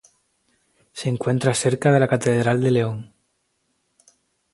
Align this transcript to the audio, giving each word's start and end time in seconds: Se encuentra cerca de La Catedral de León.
Se 0.93 1.09
encuentra 1.09 1.53
cerca 1.53 1.91
de 1.91 1.99
La 1.99 2.07
Catedral 2.07 2.59
de 2.59 2.71
León. 2.71 3.13